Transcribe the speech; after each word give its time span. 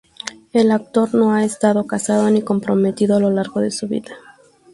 El 0.51 0.71
actor 0.71 1.13
no 1.13 1.31
ha 1.35 1.43
estado 1.43 1.85
casado 1.85 2.27
ni 2.31 2.41
comprometido 2.41 3.17
a 3.17 3.19
lo 3.19 3.29
largo 3.29 3.59
de 3.59 3.69
su 3.69 3.87
vida. 3.87 4.17